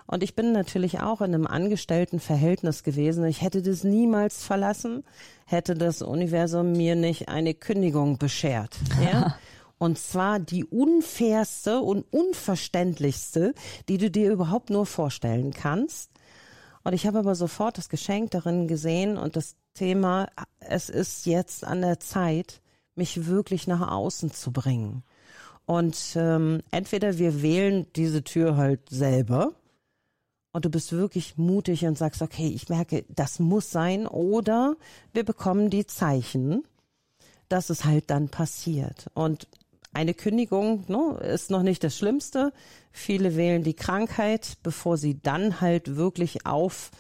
Und 0.07 0.23
ich 0.23 0.35
bin 0.35 0.53
natürlich 0.53 1.01
auch 1.01 1.23
in 1.23 1.33
einem 1.33 1.47
Angestelltenverhältnis 1.47 2.83
gewesen. 2.83 3.25
Ich 3.25 3.41
hätte 3.41 3.63
das 3.63 3.85
niemals 3.85 4.43
verlassen, 4.43 5.05
hätte 5.47 5.75
das 5.75 6.03
Universum 6.03 6.73
mir 6.73 6.97
nicht 6.97 7.29
eine 7.29 7.55
Kündigung 7.55 8.19
beschert. 8.19 8.77
Ja? 9.03 9.39
Und 9.79 9.99
zwar 9.99 10.39
die 10.39 10.65
unfairste 10.65 11.81
und 11.81 12.07
unverständlichste, 12.11 13.55
die 13.89 13.99
du 13.99 14.09
dir 14.09 14.33
überhaupt 14.33 14.71
nur 14.71 14.87
vorstellen 14.87 15.53
kannst. 15.53 16.11
Und 16.85 16.93
ich 16.93 17.07
habe 17.07 17.19
aber 17.19 17.35
sofort 17.35 17.77
das 17.77 17.89
Geschenk 17.89 18.31
darin 18.31 18.69
gesehen 18.69 19.19
und 19.19 19.37
das 19.37 19.57
Thema, 19.75 20.29
es 20.61 20.89
ist 20.89 21.27
jetzt 21.27 21.65
an 21.65 21.83
der 21.83 22.01
Zeit, 22.01 22.61
mich 22.95 23.27
wirklich 23.27 23.67
nach 23.67 23.91
außen 23.91 24.33
zu 24.33 24.53
bringen. 24.53 25.03
Und 25.67 25.97
ähm, 26.17 26.63
entweder 26.71 27.19
wir 27.19 27.43
wählen 27.43 27.87
diese 27.97 28.23
Tür 28.23 28.57
halt 28.57 28.89
selber 28.91 29.53
und 30.53 30.65
du 30.65 30.71
bist 30.71 30.93
wirklich 30.93 31.37
mutig 31.37 31.85
und 31.85 31.99
sagst, 31.99 32.23
okay, 32.23 32.47
ich 32.47 32.69
merke, 32.69 33.05
das 33.09 33.41
muss 33.41 33.71
sein, 33.71 34.07
oder 34.07 34.77
wir 35.13 35.25
bekommen 35.25 35.71
die 35.71 35.87
Zeichen, 35.87 36.63
dass 37.49 37.71
es 37.71 37.85
halt 37.85 38.11
dann 38.11 38.29
passiert. 38.29 39.11
Und 39.15 39.49
eine 39.93 40.15
Kündigung 40.15 40.85
ne, 40.89 41.19
ist 41.25 41.51
noch 41.51 41.63
nicht 41.63 41.83
das 41.83 41.97
Schlimmste. 41.97 42.53
Viele 42.93 43.37
wählen 43.37 43.63
die 43.63 43.75
Krankheit, 43.75 44.59
bevor 44.63 44.97
sie 44.97 45.21
dann 45.21 45.61
halt 45.61 45.97
wirklich 45.97 46.47
auf 46.47 46.91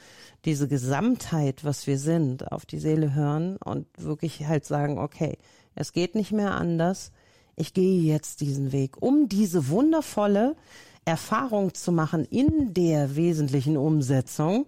diese 0.45 0.69
Gesamtheit, 0.69 1.65
was 1.65 1.87
wir 1.87 1.99
sind, 1.99 2.51
auf 2.53 2.67
die 2.67 2.79
Seele 2.79 3.15
hören 3.15 3.57
und 3.57 3.87
wirklich 3.97 4.47
halt 4.47 4.65
sagen, 4.65 4.99
okay, 4.99 5.39
es 5.75 5.93
geht 5.93 6.15
nicht 6.15 6.33
mehr 6.33 6.55
anders. 6.55 7.13
Ich 7.57 7.73
gehe 7.73 8.03
jetzt 8.03 8.41
diesen 8.41 8.73
Weg, 8.73 9.01
um 9.01 9.29
diese 9.29 9.69
wundervolle 9.69 10.57
Erfahrung 11.05 11.75
zu 11.75 11.93
machen 11.93 12.25
in 12.25 12.75
der 12.75 13.17
wesentlichen 13.17 13.77
Umsetzung. 13.77 14.67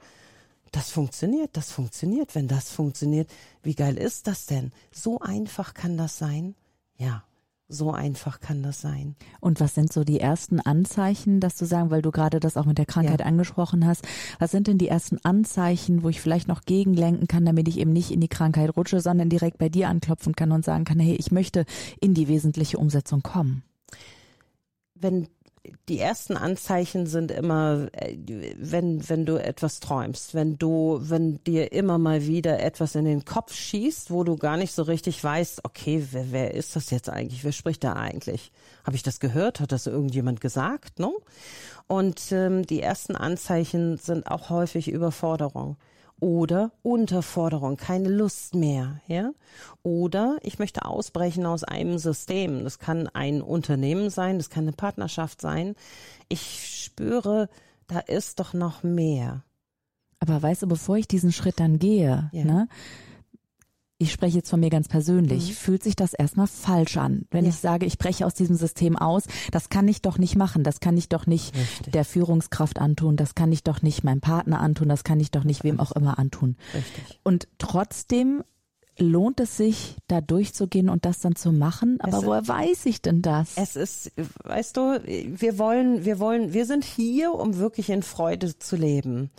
Das 0.73 0.91
funktioniert, 0.91 1.57
das 1.57 1.73
funktioniert. 1.73 2.35
Wenn 2.35 2.49
das 2.49 2.71
funktioniert, 2.71 3.31
wie 3.63 3.75
geil 3.75 3.97
ist 3.97 4.27
das 4.27 4.47
denn? 4.47 4.73
So 4.93 5.21
einfach 5.21 5.75
kann 5.75 5.97
das 5.97 6.19
sein? 6.19 6.55
Ja. 6.99 7.25
So 7.69 7.91
einfach 7.91 8.39
kann 8.39 8.63
das 8.63 8.81
sein. 8.81 9.17
Und 9.41 9.59
was 9.59 9.75
sind 9.75 9.93
so 9.93 10.05
die 10.05 10.21
ersten 10.21 10.61
Anzeichen, 10.61 11.41
dass 11.41 11.57
du 11.57 11.65
sagen, 11.65 11.91
weil 11.91 12.01
du 12.01 12.13
gerade 12.13 12.39
das 12.39 12.57
auch 12.57 12.65
mit 12.65 12.79
der 12.79 12.87
Krankheit 12.87 13.21
ja. 13.21 13.27
angesprochen 13.27 13.85
hast, 13.85 14.07
was 14.39 14.53
sind 14.53 14.69
denn 14.69 14.79
die 14.79 14.87
ersten 14.87 15.19
Anzeichen, 15.25 16.05
wo 16.05 16.09
ich 16.09 16.21
vielleicht 16.21 16.47
noch 16.47 16.63
gegenlenken 16.63 17.27
kann, 17.27 17.45
damit 17.45 17.67
ich 17.67 17.81
eben 17.81 17.93
nicht 17.93 18.13
in 18.13 18.21
die 18.21 18.29
Krankheit 18.29 18.77
rutsche, 18.77 19.01
sondern 19.01 19.29
direkt 19.29 19.59
bei 19.59 19.69
dir 19.69 19.89
anklopfen 19.89 20.37
kann 20.37 20.53
und 20.53 20.65
sagen 20.65 20.85
kann, 20.85 21.01
hey, 21.01 21.17
ich 21.17 21.33
möchte 21.33 21.65
in 22.01 22.15
die 22.15 22.29
wesentliche 22.29 22.79
Umsetzung 22.79 23.23
kommen? 23.23 23.65
Wenn 24.95 25.27
die 25.89 25.99
ersten 25.99 26.37
Anzeichen 26.37 27.07
sind 27.07 27.31
immer, 27.31 27.89
äh, 27.93 28.17
wenn, 28.59 29.09
wenn 29.09 29.27
du 29.27 29.43
etwas 29.43 29.81
träumst, 29.81 30.35
wenn 30.35 30.59
du, 30.59 30.99
wenn 31.03 31.43
dir 31.45 31.73
immer 31.73 31.99
mal 31.99 32.27
wieder 32.27 32.61
etwas 32.61 32.95
in 32.95 33.05
den 33.05 33.25
Kopf 33.25 33.55
schießt, 33.55 34.11
wo 34.11 34.25
du 34.25 34.37
gar 34.37 34.57
nicht 34.57 34.73
so 34.73 34.83
richtig 34.83 35.23
weißt, 35.23 35.65
okay, 35.65 36.07
wer, 36.11 36.33
wer 36.33 36.55
ist 36.55 36.77
das 36.77 36.91
jetzt 36.91 37.09
eigentlich? 37.09 37.45
Wer 37.45 37.53
spricht 37.53 37.85
da 37.85 37.95
eigentlich? 37.95 38.53
Habe 38.85 38.97
ich 38.97 39.03
das 39.03 39.21
gehört? 39.21 39.61
Hat 39.61 39.73
das 39.73 39.87
irgendjemand 39.87 40.41
gesagt? 40.41 40.99
No? 40.99 41.21
Und 41.87 42.33
ähm, 42.33 42.67
die 42.67 42.83
ersten 42.83 43.17
Anzeichen 43.17 43.97
sind 43.99 44.27
auch 44.27 44.51
häufig 44.51 44.89
Überforderung 44.89 45.77
oder 46.21 46.73
Unterforderung, 46.83 47.77
keine 47.77 48.09
Lust 48.09 48.55
mehr, 48.55 49.01
ja? 49.07 49.33
Oder 49.83 50.39
ich 50.43 50.59
möchte 50.59 50.85
ausbrechen 50.85 51.45
aus 51.47 51.63
einem 51.63 51.99
System. 51.99 52.65
Das 52.65 52.79
kann 52.79 53.09
ein 53.09 53.43
Unternehmen 53.43 54.11
sein, 54.11 54.39
das 54.39 54.51
kann 54.51 54.65
eine 54.65 54.73
Partnerschaft 54.73 55.41
sein. 55.41 55.75
Ich 56.29 56.83
spüre, 56.85 57.49
da 57.87 57.99
ist 57.99 58.41
doch 58.41 58.55
noch 58.55 58.83
mehr. 58.83 59.43
Aber 60.19 60.43
weißt 60.43 60.63
du, 60.63 60.67
bevor 60.67 60.97
ich 60.97 61.07
diesen 61.07 61.33
Schritt 61.33 61.61
dann 61.61 61.79
gehe, 61.79 62.31
ja. 62.33 62.45
ne, 62.45 62.69
ich 63.99 64.13
spreche 64.13 64.37
jetzt 64.37 64.51
von 64.51 64.61
mir 64.61 64.69
ganz 64.69 64.89
persönlich, 64.89 65.49
mhm. 65.49 65.55
fühlt 65.55 65.83
sich 65.83 65.97
das 65.97 66.13
erstmal 66.13 66.47
falsch 66.47 66.97
an. 66.99 67.27
Wenn 67.31 67.45
ja. 67.45 67.51
ich 67.51 67.57
sage, 67.57 67.87
ich 67.87 67.97
breche 67.97 68.27
aus 68.27 68.35
diesem 68.35 68.57
System 68.57 68.97
aus, 68.97 69.25
das 69.53 69.71
kann 69.71 69.89
ich 69.89 70.03
doch 70.03 70.19
nicht 70.19 70.37
machen, 70.37 70.65
das 70.65 70.81
kann 70.81 70.97
ich 70.97 71.09
doch 71.09 71.27
nicht 71.27 71.57
Richtig. 71.57 71.93
der 71.93 72.05
Führungskraft 72.05 72.79
antun, 72.79 73.17
das 73.17 73.35
kann 73.35 73.53
ich 73.53 73.63
doch 73.65 73.81
nicht 73.81 74.05
meinem 74.05 74.21
Partner 74.21 74.61
antun, 74.61 74.89
das 74.89 75.03
kann 75.03 75.19
ich 75.19 75.31
doch 75.31 75.45
nicht 75.45 75.65
wem 75.65 75.81
auch 75.81 75.93
immer 75.93 76.19
antun. 76.19 76.57
Richtig. 76.75 77.21
Und 77.23 77.49
trotzdem 77.59 78.43
lohnt 78.99 79.41
es 79.41 79.57
sich, 79.57 79.97
da 80.09 80.21
durchzugehen 80.21 80.89
und 80.89 81.05
das 81.05 81.21
dann 81.21 81.37
zu 81.37 81.53
machen? 81.53 81.99
Aber 82.01 82.19
Es- 82.19 82.27
woher 82.27 82.49
weiß 82.49 82.87
ich 82.87 83.03
denn 83.03 83.23
das? 83.23 83.53
Es 83.57 83.77
ist, 83.77 84.13
weißt 84.45 84.77
du, 84.77 85.01
wir 85.05 85.59
wollen, 85.59 86.05
wir 86.05 86.19
wollen, 86.19 86.53
wir 86.53 86.67
sind 86.67 86.85
hier, 86.85 87.33
um 87.33 87.57
wirklich 87.57 87.91
in 87.91 88.03
Freude 88.03 88.59
zu 88.59 88.77
leben 88.77 89.31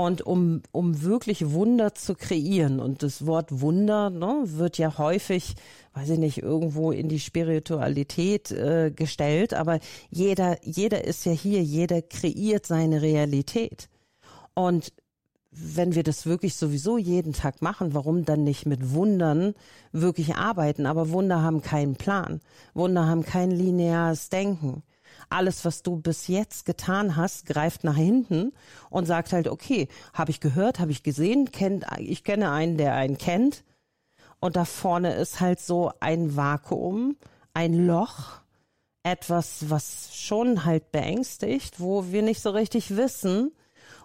und 0.00 0.22
um, 0.22 0.62
um 0.72 1.02
wirklich 1.02 1.50
Wunder 1.50 1.94
zu 1.94 2.14
kreieren. 2.14 2.80
Und 2.80 3.02
das 3.02 3.26
Wort 3.26 3.60
Wunder 3.60 4.08
ne, 4.08 4.44
wird 4.46 4.78
ja 4.78 4.96
häufig, 4.96 5.54
weiß 5.92 6.10
ich 6.10 6.18
nicht, 6.18 6.38
irgendwo 6.38 6.90
in 6.90 7.08
die 7.08 7.20
Spiritualität 7.20 8.50
äh, 8.50 8.90
gestellt. 8.90 9.52
Aber 9.52 9.78
jeder, 10.08 10.56
jeder 10.64 11.04
ist 11.04 11.26
ja 11.26 11.32
hier, 11.32 11.62
jeder 11.62 12.00
kreiert 12.00 12.64
seine 12.64 13.02
Realität. 13.02 13.90
Und 14.54 14.92
wenn 15.50 15.94
wir 15.94 16.02
das 16.02 16.24
wirklich 16.24 16.54
sowieso 16.54 16.96
jeden 16.96 17.34
Tag 17.34 17.60
machen, 17.60 17.92
warum 17.92 18.24
dann 18.24 18.42
nicht 18.42 18.64
mit 18.64 18.94
Wundern 18.94 19.54
wirklich 19.92 20.36
arbeiten? 20.36 20.86
Aber 20.86 21.10
Wunder 21.10 21.42
haben 21.42 21.60
keinen 21.60 21.96
Plan. 21.96 22.40
Wunder 22.72 23.06
haben 23.06 23.24
kein 23.24 23.50
lineares 23.50 24.30
Denken. 24.30 24.82
Alles, 25.30 25.64
was 25.64 25.82
du 25.82 25.96
bis 25.96 26.26
jetzt 26.26 26.66
getan 26.66 27.16
hast, 27.16 27.46
greift 27.46 27.84
nach 27.84 27.96
hinten 27.96 28.52
und 28.90 29.06
sagt 29.06 29.32
halt, 29.32 29.48
okay, 29.48 29.88
habe 30.12 30.30
ich 30.30 30.40
gehört, 30.40 30.80
habe 30.80 30.90
ich 30.90 31.02
gesehen, 31.02 31.50
kennt, 31.52 31.86
ich 31.98 32.24
kenne 32.24 32.50
einen, 32.50 32.76
der 32.76 32.94
einen 32.94 33.16
kennt. 33.16 33.64
Und 34.40 34.56
da 34.56 34.64
vorne 34.64 35.14
ist 35.14 35.40
halt 35.40 35.60
so 35.60 35.92
ein 36.00 36.36
Vakuum, 36.36 37.16
ein 37.54 37.74
Loch, 37.86 38.40
etwas, 39.02 39.70
was 39.70 40.10
schon 40.14 40.64
halt 40.64 40.92
beängstigt, 40.92 41.80
wo 41.80 42.10
wir 42.12 42.22
nicht 42.22 42.40
so 42.42 42.50
richtig 42.50 42.96
wissen. 42.96 43.52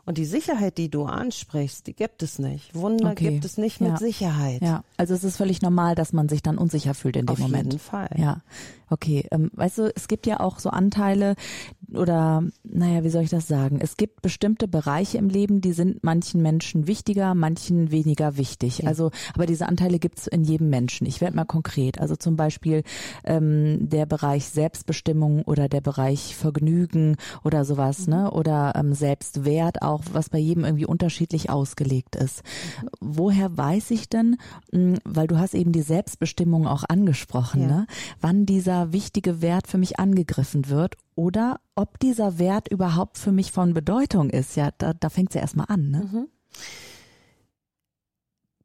Und 0.06 0.20
die 0.20 0.26
Sicherheit, 0.26 0.78
die 0.78 0.90
du 0.90 1.06
ansprichst, 1.06 1.88
die 1.88 1.94
gibt 1.96 2.22
es 2.22 2.38
nicht. 2.38 2.76
Wunder 2.76 3.12
Okay. 3.12 3.32
gibt 3.32 3.44
es 3.46 3.58
nicht 3.58 3.82
mit 3.82 3.92
Ja. 3.92 3.98
Sicherheit. 3.98 4.62
Ja, 4.62 4.84
also 4.98 5.16
es 5.16 5.24
ist 5.24 5.38
völlig 5.38 5.64
normal, 5.64 5.96
dass 5.96 6.14
man 6.14 6.30
sich 6.30 6.44
dann 6.44 6.60
unsicher 6.60 6.94
fühlt 6.94 7.16
in 7.18 7.26
dem 7.26 7.34
Auf 7.34 7.40
Moment. 7.40 7.74
jeden 7.74 7.80
Fall. 7.80 8.10
Ja, 8.16 8.42
okay. 8.90 9.28
Ähm, 9.32 9.52
weißt 9.54 9.78
du, 9.80 9.92
es 9.96 10.08
gibt 10.08 10.28
ja 10.28 10.40
auch 10.40 10.60
so 10.60 10.70
Anteile 10.70 11.36
oder, 11.94 12.44
naja, 12.64 13.04
wie 13.04 13.10
soll 13.10 13.24
ich 13.24 13.30
das 13.30 13.48
sagen? 13.48 13.80
Es 13.80 13.96
gibt 13.96 14.22
bestimmte 14.22 14.68
Bereiche 14.68 15.18
im 15.18 15.30
Leben, 15.30 15.62
die 15.62 15.72
sind 15.72 16.04
manchen 16.04 16.42
Menschen 16.42 16.88
wichtiger, 16.88 17.36
manchen 17.36 17.92
weniger 17.92 18.38
wichtig. 18.38 18.88
Also, 18.88 19.12
aber 19.34 19.46
diese 19.46 19.68
Anteile 19.68 20.00
gibt's 20.00 20.26
in 20.28 20.44
jedem 20.44 20.70
Menschen. 20.70 21.06
Ich 21.06 21.22
werde 21.22 21.36
mal 21.36 21.46
konkret. 21.46 22.00
Also 22.02 22.16
zum 22.16 22.36
Beispiel 22.36 22.84
ähm, 23.24 23.78
der 23.88 24.06
Bereich 24.08 24.46
Selbstbestimmung 24.50 25.44
oder 25.44 25.70
der 25.70 25.82
Bereich 25.82 26.36
Vergnügen 26.36 27.18
oder 27.44 27.66
sowas, 27.66 28.08
ne? 28.08 28.32
Oder 28.32 28.74
ähm, 28.76 28.94
Selbstwert 28.94 29.82
auch, 29.84 30.02
was 30.12 30.30
bei 30.30 30.40
jedem 30.40 30.66
irgendwie 30.66 30.86
unterschiedlich 30.88 31.50
ausgelegt 31.50 32.16
ist. 32.16 32.42
Woher 33.00 33.56
weiß 33.56 33.92
ich 33.92 34.10
denn, 34.10 34.38
mh, 34.72 34.98
weil 35.06 35.28
du 35.28 35.38
hast 35.38 35.54
eben 35.54 35.72
die 35.72 35.82
Selbstbestimmung 35.84 36.66
auch 36.68 36.84
angesprochen, 36.88 37.62
Ja. 37.62 37.68
ne? 37.68 37.88
wann 38.22 38.46
dieser 38.46 38.75
wichtige 38.92 39.42
Wert 39.42 39.68
für 39.68 39.78
mich 39.78 40.00
angegriffen 40.00 40.70
wird 40.70 40.96
oder 41.16 41.60
ob 41.76 42.00
dieser 42.00 42.40
Wert 42.40 42.68
überhaupt 42.68 43.18
für 43.18 43.32
mich 43.32 43.52
von 43.52 43.74
Bedeutung 43.74 44.30
ist. 44.30 44.56
Ja, 44.56 44.70
da, 44.78 44.94
da 44.94 45.10
fängt 45.10 45.30
es 45.30 45.36
ja 45.36 45.42
erstmal 45.42 45.68
an. 45.70 45.92
Ne? 45.92 46.28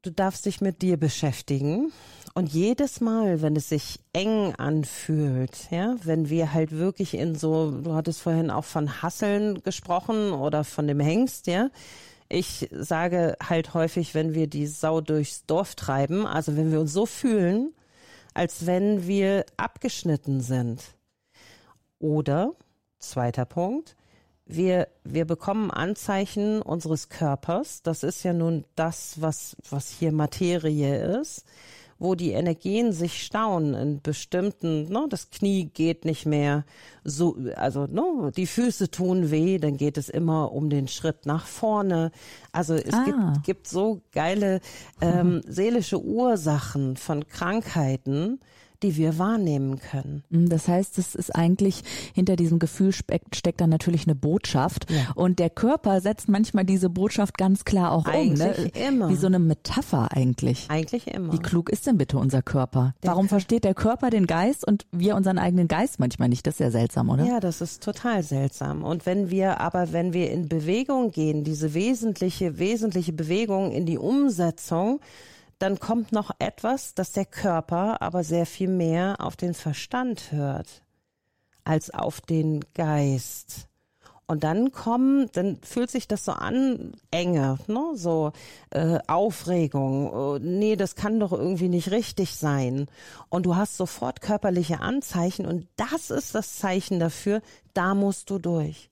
Du 0.01 0.11
darfst 0.11 0.45
dich 0.45 0.61
mit 0.61 0.81
dir 0.81 0.97
beschäftigen. 0.97 1.91
Und 2.33 2.51
jedes 2.53 3.01
Mal, 3.01 3.41
wenn 3.41 3.55
es 3.55 3.69
sich 3.69 3.99
eng 4.13 4.55
anfühlt, 4.55 5.69
ja, 5.69 5.95
wenn 6.03 6.29
wir 6.29 6.53
halt 6.53 6.71
wirklich 6.71 7.13
in 7.13 7.35
so, 7.35 7.71
du 7.71 7.93
hattest 7.93 8.21
vorhin 8.21 8.51
auch 8.51 8.63
von 8.63 9.01
Hasseln 9.01 9.61
gesprochen 9.63 10.31
oder 10.31 10.63
von 10.63 10.87
dem 10.87 10.99
Hengst, 10.99 11.47
ja. 11.47 11.69
Ich 12.29 12.69
sage 12.71 13.35
halt 13.43 13.73
häufig, 13.73 14.15
wenn 14.15 14.33
wir 14.33 14.47
die 14.47 14.65
Sau 14.65 15.01
durchs 15.01 15.45
Dorf 15.45 15.75
treiben, 15.75 16.25
also 16.25 16.55
wenn 16.55 16.71
wir 16.71 16.79
uns 16.79 16.93
so 16.93 17.05
fühlen, 17.05 17.73
als 18.33 18.65
wenn 18.65 19.07
wir 19.07 19.45
abgeschnitten 19.57 20.41
sind. 20.41 20.95
Oder, 21.99 22.53
zweiter 22.99 23.45
Punkt, 23.45 23.95
wir, 24.45 24.87
wir 25.03 25.25
bekommen 25.25 25.71
Anzeichen 25.71 26.61
unseres 26.61 27.09
Körpers. 27.09 27.83
Das 27.83 28.03
ist 28.03 28.23
ja 28.23 28.33
nun 28.33 28.65
das, 28.75 29.21
was, 29.21 29.55
was 29.69 29.89
hier 29.89 30.11
Materie 30.11 31.19
ist, 31.19 31.45
wo 32.01 32.15
die 32.15 32.31
Energien 32.31 32.93
sich 32.93 33.23
stauen 33.23 33.75
in 33.75 34.01
bestimmten, 34.01 34.91
ne, 34.91 35.05
das 35.07 35.29
Knie 35.29 35.65
geht 35.65 36.03
nicht 36.03 36.25
mehr 36.25 36.65
so, 37.03 37.37
also 37.55 37.85
ne, 37.85 38.31
die 38.35 38.47
Füße 38.47 38.89
tun 38.89 39.29
weh, 39.29 39.59
dann 39.59 39.77
geht 39.77 39.99
es 39.99 40.09
immer 40.09 40.51
um 40.51 40.71
den 40.71 40.87
Schritt 40.87 41.27
nach 41.27 41.45
vorne. 41.45 42.11
Also 42.51 42.73
es 42.73 42.93
Ah. 42.95 43.03
gibt, 43.05 43.43
gibt 43.43 43.67
so 43.67 44.01
geile 44.13 44.61
ähm, 44.99 45.41
seelische 45.47 46.01
Ursachen 46.03 46.97
von 46.97 47.27
Krankheiten, 47.27 48.39
die 48.83 48.97
wir 48.97 49.17
wahrnehmen 49.19 49.79
können. 49.79 50.23
Mm, 50.29 50.47
Das 50.49 50.67
heißt, 50.67 50.97
es 50.97 51.15
ist 51.15 51.35
eigentlich 51.35 51.83
hinter 52.13 52.35
diesem 52.35 52.59
Gefühl 52.59 52.91
steckt, 52.91 53.61
dann 53.61 53.69
natürlich 53.69 54.05
eine 54.07 54.15
Botschaft 54.15 54.89
Ja. 54.91 55.11
und 55.15 55.39
der 55.39 55.49
Körper 55.49 56.01
setzt 56.01 56.29
manchmal 56.29 56.65
diese 56.65 56.89
Botschaft 56.89 57.37
ganz 57.37 57.65
klar 57.65 57.91
auch 57.91 58.05
um. 58.07 58.11
Ne? 58.33 58.43
Eigentlich 58.45 58.75
immer. 58.75 59.09
Wie 59.09 59.15
so 59.15 59.27
eine 59.27 59.39
Metapher 59.39 60.09
eigentlich. 60.11 60.65
Eigentlich 60.69 61.07
immer. 61.07 61.33
Wie 61.33 61.39
klug 61.39 61.69
ist 61.69 61.87
denn 61.87 61.97
bitte 61.97 62.17
unser 62.17 62.41
Körper? 62.41 62.95
Warum 63.01 63.27
versteht 63.29 63.63
der 63.63 63.73
Körper 63.73 64.09
den 64.09 64.27
Geist 64.27 64.65
und 64.67 64.85
wir 64.91 65.15
unseren 65.15 65.37
eigenen 65.37 65.67
Geist 65.67 65.99
manchmal 65.99 66.29
nicht? 66.29 66.45
Das 66.47 66.55
ist 66.55 66.59
ja 66.59 66.71
seltsam, 66.71 67.09
oder? 67.09 67.25
Ja, 67.25 67.39
das 67.39 67.61
ist 67.61 67.83
total 67.83 68.23
seltsam. 68.23 68.83
Und 68.83 69.05
wenn 69.05 69.29
wir 69.29 69.59
aber, 69.61 69.93
wenn 69.93 70.13
wir 70.13 70.31
in 70.31 70.47
Bewegung 70.49 71.11
gehen, 71.11 71.43
diese 71.43 71.73
wesentliche, 71.73 72.57
wesentliche 72.59 73.13
Bewegung 73.13 73.71
in 73.71 73.85
die 73.85 73.97
Umsetzung, 73.97 74.99
dann 75.61 75.79
kommt 75.79 76.11
noch 76.11 76.31
etwas, 76.39 76.93
dass 76.93 77.11
der 77.11 77.25
Körper 77.25 78.01
aber 78.01 78.23
sehr 78.23 78.45
viel 78.45 78.69
mehr 78.69 79.17
auf 79.19 79.35
den 79.35 79.53
Verstand 79.53 80.31
hört 80.31 80.81
als 81.63 81.91
auf 81.91 82.21
den 82.21 82.61
Geist. 82.73 83.67
Und 84.25 84.45
dann 84.45 84.71
kommen, 84.71 85.29
dann 85.33 85.59
fühlt 85.61 85.91
sich 85.91 86.07
das 86.07 86.23
so 86.23 86.31
an, 86.31 86.93
Enge, 87.11 87.57
ne? 87.67 87.91
so 87.95 88.31
äh, 88.69 88.99
Aufregung. 89.07 90.09
Oh, 90.09 90.37
nee, 90.39 90.77
das 90.77 90.95
kann 90.95 91.19
doch 91.19 91.33
irgendwie 91.33 91.67
nicht 91.67 91.91
richtig 91.91 92.35
sein. 92.35 92.87
Und 93.27 93.45
du 93.45 93.57
hast 93.57 93.75
sofort 93.75 94.21
körperliche 94.21 94.79
Anzeichen 94.79 95.45
und 95.45 95.67
das 95.75 96.11
ist 96.11 96.33
das 96.33 96.57
Zeichen 96.57 96.99
dafür, 96.99 97.41
da 97.73 97.93
musst 97.93 98.29
du 98.29 98.39
durch. 98.39 98.90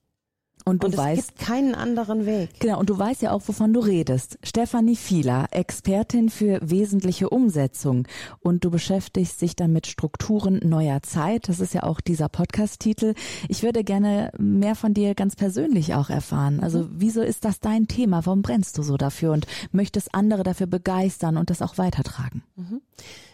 Und 0.64 0.82
du 0.82 0.86
Und 0.86 0.94
es 0.94 0.98
weißt, 0.98 1.36
gibt 1.36 1.40
keinen 1.40 1.74
anderen 1.74 2.26
Weg. 2.26 2.60
Genau, 2.60 2.78
und 2.78 2.90
du 2.90 2.98
weißt 2.98 3.22
ja 3.22 3.32
auch, 3.32 3.42
wovon 3.46 3.72
du 3.72 3.80
redest. 3.80 4.38
Stefanie 4.42 4.96
Fieler, 4.96 5.46
Expertin 5.50 6.28
für 6.28 6.58
wesentliche 6.62 7.30
Umsetzung. 7.30 8.06
Und 8.40 8.64
du 8.64 8.70
beschäftigst 8.70 9.40
dich 9.42 9.56
dann 9.56 9.72
mit 9.72 9.86
Strukturen 9.86 10.60
neuer 10.62 11.02
Zeit. 11.02 11.48
Das 11.48 11.60
ist 11.60 11.74
ja 11.74 11.82
auch 11.82 12.00
dieser 12.00 12.28
Podcast-Titel. 12.28 13.14
Ich 13.48 13.62
würde 13.62 13.84
gerne 13.84 14.32
mehr 14.38 14.74
von 14.74 14.94
dir 14.94 15.14
ganz 15.14 15.36
persönlich 15.36 15.94
auch 15.94 16.10
erfahren. 16.10 16.60
Also, 16.60 16.88
wieso 16.92 17.22
ist 17.22 17.44
das 17.44 17.60
dein 17.60 17.88
Thema? 17.88 18.26
Warum 18.26 18.42
brennst 18.42 18.78
du 18.78 18.82
so 18.82 18.96
dafür 18.96 19.32
und 19.32 19.46
möchtest 19.72 20.14
andere 20.14 20.42
dafür 20.42 20.66
begeistern 20.66 21.36
und 21.36 21.50
das 21.50 21.62
auch 21.62 21.78
weitertragen? 21.78 22.42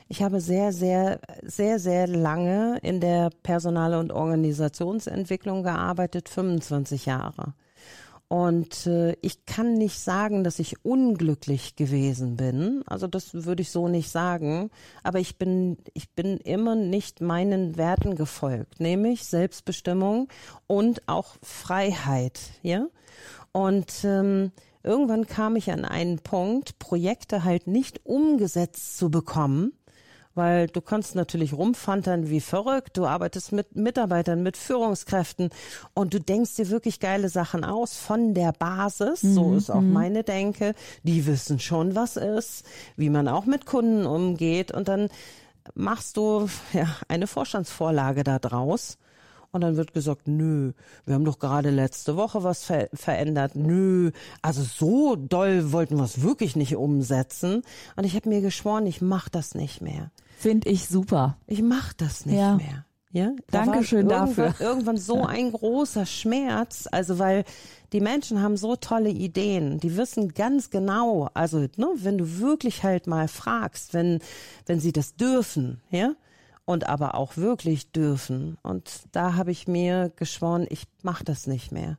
Ich 0.08 0.22
habe 0.22 0.40
sehr, 0.40 0.72
sehr, 0.72 1.20
sehr, 1.42 1.80
sehr 1.80 2.06
lange 2.06 2.78
in 2.82 3.00
der 3.00 3.30
Personal- 3.42 3.94
und 3.94 4.12
Organisationsentwicklung 4.12 5.64
gearbeitet, 5.64 6.28
25 6.28 7.06
Jahre. 7.06 7.54
Und 8.28 8.86
äh, 8.86 9.16
ich 9.20 9.46
kann 9.46 9.74
nicht 9.74 10.00
sagen, 10.00 10.42
dass 10.44 10.58
ich 10.58 10.84
unglücklich 10.84 11.76
gewesen 11.76 12.36
bin. 12.36 12.82
Also 12.86 13.06
das 13.06 13.34
würde 13.34 13.62
ich 13.62 13.70
so 13.70 13.88
nicht 13.88 14.10
sagen. 14.10 14.70
Aber 15.02 15.20
ich 15.20 15.38
bin, 15.38 15.76
ich 15.92 16.10
bin 16.10 16.38
immer 16.38 16.74
nicht 16.74 17.20
meinen 17.20 17.76
Werten 17.76 18.16
gefolgt, 18.16 18.80
nämlich 18.80 19.24
Selbstbestimmung 19.24 20.28
und 20.66 21.08
auch 21.08 21.36
Freiheit. 21.42 22.40
Ja. 22.62 22.86
Und 23.52 24.04
ähm, 24.04 24.52
irgendwann 24.82 25.26
kam 25.26 25.54
ich 25.54 25.70
an 25.70 25.84
einen 25.84 26.18
Punkt, 26.18 26.80
Projekte 26.80 27.44
halt 27.44 27.68
nicht 27.68 28.06
umgesetzt 28.06 28.98
zu 28.98 29.08
bekommen 29.08 29.72
weil 30.36 30.68
du 30.68 30.80
kannst 30.80 31.14
natürlich 31.14 31.54
rumfantern 31.54 32.30
wie 32.30 32.40
verrückt. 32.40 32.96
Du 32.96 33.06
arbeitest 33.06 33.52
mit 33.52 33.74
Mitarbeitern, 33.74 34.42
mit 34.42 34.56
Führungskräften 34.56 35.50
und 35.94 36.14
du 36.14 36.20
denkst 36.20 36.54
dir 36.56 36.70
wirklich 36.70 37.00
geile 37.00 37.28
Sachen 37.28 37.64
aus 37.64 37.96
von 37.96 38.34
der 38.34 38.52
Basis. 38.52 39.22
So 39.22 39.54
ist 39.54 39.70
auch 39.70 39.80
meine 39.80 40.22
Denke. 40.22 40.74
Die 41.02 41.26
wissen 41.26 41.58
schon, 41.58 41.94
was 41.94 42.16
ist, 42.16 42.64
wie 42.96 43.10
man 43.10 43.28
auch 43.28 43.46
mit 43.46 43.66
Kunden 43.66 44.06
umgeht 44.06 44.70
und 44.70 44.88
dann 44.88 45.08
machst 45.74 46.16
du 46.16 46.48
ja 46.72 46.86
eine 47.08 47.26
Vorstandsvorlage 47.26 48.22
da 48.22 48.38
draus. 48.38 48.98
Und 49.56 49.62
dann 49.62 49.76
wird 49.76 49.92
gesagt, 49.92 50.28
nö, 50.28 50.72
wir 51.04 51.14
haben 51.14 51.24
doch 51.24 51.38
gerade 51.38 51.70
letzte 51.70 52.16
Woche 52.16 52.44
was 52.44 52.62
ver 52.64 52.88
verändert. 52.94 53.56
Nö, 53.56 54.10
also 54.42 54.62
so 54.62 55.16
doll 55.16 55.72
wollten 55.72 55.96
wir 55.96 56.04
es 56.04 56.22
wirklich 56.22 56.54
nicht 56.56 56.76
umsetzen. 56.76 57.62
Und 57.96 58.04
ich 58.04 58.14
habe 58.14 58.28
mir 58.28 58.40
geschworen, 58.40 58.86
ich 58.86 59.00
mach 59.00 59.28
das 59.28 59.54
nicht 59.54 59.80
mehr. 59.80 60.10
Finde 60.38 60.68
ich 60.68 60.86
super. 60.88 61.38
Ich 61.46 61.62
mach 61.62 61.92
das 61.94 62.26
nicht 62.26 62.36
Ja. 62.36 62.56
mehr. 62.56 62.84
Ja, 63.12 63.30
da 63.50 63.64
Dankeschön 63.64 64.10
irgendwann, 64.10 64.26
dafür. 64.36 64.54
Irgendwann 64.66 64.98
so 64.98 65.24
ein 65.24 65.50
großer 65.52 66.04
Schmerz, 66.04 66.86
also 66.92 67.18
weil 67.18 67.44
die 67.94 68.00
Menschen 68.02 68.42
haben 68.42 68.58
so 68.58 68.76
tolle 68.76 69.08
Ideen, 69.08 69.78
die 69.80 69.96
wissen 69.96 70.34
ganz 70.34 70.68
genau, 70.68 71.30
also 71.32 71.60
ne, 71.76 71.86
wenn 71.94 72.18
du 72.18 72.40
wirklich 72.40 72.82
halt 72.82 73.06
mal 73.06 73.26
fragst, 73.28 73.94
wenn 73.94 74.18
wenn 74.66 74.80
sie 74.80 74.92
das 74.92 75.14
dürfen, 75.14 75.80
ja, 75.90 76.12
und 76.66 76.86
aber 76.88 77.14
auch 77.14 77.38
wirklich 77.38 77.92
dürfen. 77.92 78.58
Und 78.62 79.04
da 79.12 79.34
habe 79.34 79.50
ich 79.50 79.66
mir 79.66 80.12
geschworen, 80.16 80.66
ich 80.68 80.84
mache 81.02 81.24
das 81.24 81.46
nicht 81.46 81.72
mehr. 81.72 81.96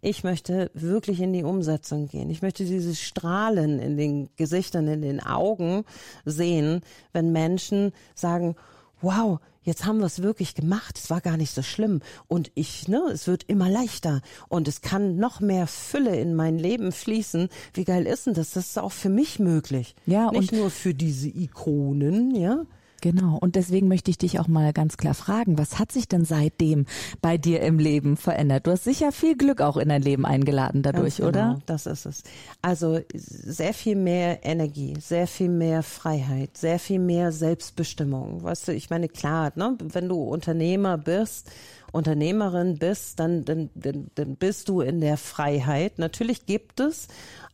Ich 0.00 0.24
möchte 0.24 0.70
wirklich 0.72 1.20
in 1.20 1.32
die 1.32 1.42
Umsetzung 1.42 2.06
gehen. 2.06 2.30
Ich 2.30 2.40
möchte 2.40 2.64
dieses 2.64 3.00
Strahlen 3.00 3.78
in 3.80 3.98
den 3.98 4.30
Gesichtern, 4.36 4.86
in 4.88 5.02
den 5.02 5.20
Augen 5.20 5.84
sehen, 6.24 6.80
wenn 7.12 7.32
Menschen 7.32 7.92
sagen, 8.14 8.54
wow, 9.02 9.40
jetzt 9.62 9.84
haben 9.84 9.98
wir 9.98 10.06
es 10.06 10.22
wirklich 10.22 10.54
gemacht, 10.54 10.98
es 10.98 11.10
war 11.10 11.20
gar 11.20 11.36
nicht 11.36 11.52
so 11.52 11.62
schlimm 11.62 12.00
und 12.28 12.52
ich, 12.54 12.86
ne, 12.88 13.02
es 13.12 13.26
wird 13.26 13.44
immer 13.44 13.68
leichter 13.68 14.22
und 14.48 14.68
es 14.68 14.80
kann 14.80 15.16
noch 15.16 15.40
mehr 15.40 15.66
Fülle 15.66 16.16
in 16.16 16.34
mein 16.34 16.58
Leben 16.58 16.92
fließen. 16.92 17.48
Wie 17.72 17.84
geil 17.84 18.06
ist 18.06 18.26
denn 18.26 18.34
das? 18.34 18.52
Das 18.52 18.68
ist 18.68 18.78
auch 18.78 18.92
für 18.92 19.08
mich 19.08 19.38
möglich. 19.38 19.96
Ja, 20.06 20.30
nicht 20.30 20.52
nur 20.52 20.70
für 20.70 20.94
diese 20.94 21.28
Ikonen, 21.28 22.34
ja. 22.34 22.64
Genau. 23.04 23.36
Und 23.38 23.54
deswegen 23.54 23.86
möchte 23.86 24.10
ich 24.10 24.16
dich 24.16 24.40
auch 24.40 24.48
mal 24.48 24.72
ganz 24.72 24.96
klar 24.96 25.12
fragen, 25.12 25.58
was 25.58 25.78
hat 25.78 25.92
sich 25.92 26.08
denn 26.08 26.24
seitdem 26.24 26.86
bei 27.20 27.36
dir 27.36 27.60
im 27.60 27.78
Leben 27.78 28.16
verändert? 28.16 28.66
Du 28.66 28.70
hast 28.70 28.84
sicher 28.84 29.12
viel 29.12 29.36
Glück 29.36 29.60
auch 29.60 29.76
in 29.76 29.90
dein 29.90 30.00
Leben 30.00 30.24
eingeladen 30.24 30.80
dadurch, 30.80 31.16
genau, 31.16 31.28
oder? 31.28 31.58
Das 31.66 31.84
ist 31.84 32.06
es. 32.06 32.22
Also 32.62 33.00
sehr 33.12 33.74
viel 33.74 33.96
mehr 33.96 34.46
Energie, 34.46 34.94
sehr 34.98 35.26
viel 35.26 35.50
mehr 35.50 35.82
Freiheit, 35.82 36.56
sehr 36.56 36.78
viel 36.78 36.98
mehr 36.98 37.30
Selbstbestimmung. 37.30 38.42
Weißt 38.42 38.68
du, 38.68 38.72
ich 38.72 38.88
meine, 38.88 39.10
klar, 39.10 39.52
ne, 39.54 39.76
wenn 39.82 40.08
du 40.08 40.22
Unternehmer 40.22 40.96
bist, 40.96 41.50
Unternehmerin 41.92 42.78
bist, 42.78 43.20
dann, 43.20 43.44
dann, 43.44 43.68
dann, 43.74 44.06
dann 44.14 44.36
bist 44.36 44.70
du 44.70 44.80
in 44.80 45.02
der 45.02 45.18
Freiheit. 45.18 45.98
Natürlich 45.98 46.46
gibt 46.46 46.80
es 46.80 47.08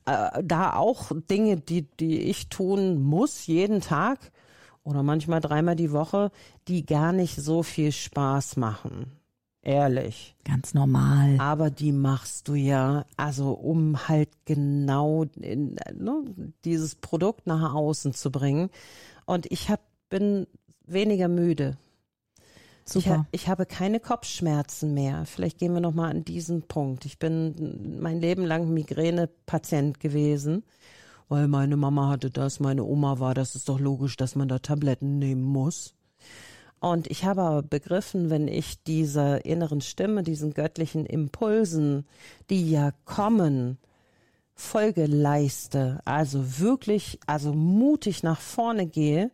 äh, 0.07 0.45
da 0.45 0.75
auch 0.75 1.11
Dinge, 1.29 1.57
die, 1.57 1.89
die 1.99 2.21
ich 2.21 2.51
tun 2.51 3.03
muss 3.03 3.49
jeden 3.49 3.81
Tag 3.81 4.31
oder 4.83 5.03
manchmal 5.03 5.41
dreimal 5.41 5.77
die 5.77 5.93
Woche, 5.93 6.31
die 6.69 6.85
gar 6.85 7.13
nicht 7.13 7.37
so 7.37 7.63
viel 7.63 7.93
Spaß 7.93 8.57
machen. 8.57 9.13
Ehrlich. 9.63 10.35
Ganz 10.45 10.73
normal. 10.73 11.37
Aber 11.39 11.71
die 11.71 11.93
machst 11.93 12.49
du 12.49 12.55
ja, 12.55 13.05
also 13.17 13.53
um 13.53 14.09
halt 14.09 14.31
genau 14.47 15.27
in, 15.39 15.77
ne, 15.95 16.25
dieses 16.65 16.95
Produkt 16.95 17.47
nach 17.47 17.75
außen 17.75 18.15
zu 18.15 18.31
bringen. 18.31 18.71
Und 19.27 19.47
ich 19.53 19.69
hab, 19.69 19.81
bin 20.09 20.47
weniger 20.87 21.29
müde. 21.29 21.77
Super. 22.87 23.27
Ich, 23.33 23.43
ich 23.43 23.49
habe 23.49 23.67
keine 23.67 24.01
Kopfschmerzen 24.01 24.95
mehr. 24.95 25.27
Vielleicht 25.27 25.59
gehen 25.59 25.75
wir 25.75 25.81
noch 25.81 25.95
mal 25.95 26.11
an 26.11 26.25
diesen 26.25 26.63
Punkt. 26.63 27.05
Ich 27.05 27.19
bin 27.19 27.99
mein 28.01 28.21
Leben 28.21 28.45
lang 28.47 28.73
Migräne-Patient 28.73 30.01
gewesen 30.01 30.65
weil 31.31 31.49
meine 31.49 31.77
Mama 31.77 32.09
hatte 32.09 32.31
das, 32.31 32.61
meine 32.61 32.85
Oma 32.85 33.21
war, 33.21 33.35
das 33.35 33.55
ist 33.55 33.69
doch 33.69 33.81
logisch, 33.81 34.17
dass 34.17 34.35
man 34.35 34.49
da 34.49 34.59
Tabletten 34.59 35.19
nehmen 35.19 35.43
muss. 35.43 35.95
Und 36.81 37.07
ich 37.09 37.25
habe 37.25 37.43
aber 37.43 37.63
begriffen, 37.63 38.31
wenn 38.31 38.49
ich 38.49 38.83
dieser 38.83 39.45
inneren 39.45 39.81
Stimme, 39.81 40.23
diesen 40.23 40.55
göttlichen 40.55 41.07
Impulsen, 41.07 42.07
die 42.51 42.71
ja 42.71 42.93
kommen, 43.05 43.79
Folge 44.55 45.07
leiste, 45.07 46.01
also 46.05 46.59
wirklich, 46.59 47.21
also 47.27 47.53
mutig 47.53 48.23
nach 48.23 48.41
vorne 48.41 48.87
gehe, 48.87 49.31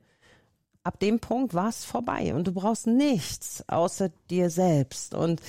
ab 0.84 1.00
dem 1.00 1.18
Punkt 1.18 1.54
war 1.54 1.68
es 1.70 1.84
vorbei 1.84 2.34
und 2.34 2.46
du 2.46 2.52
brauchst 2.52 2.86
nichts 2.86 3.64
außer 3.68 4.10
dir 4.28 4.50
selbst. 4.50 5.14
Und 5.14 5.40